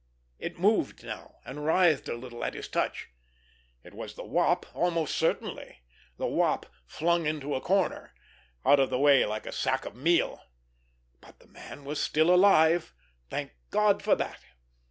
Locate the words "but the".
11.19-11.45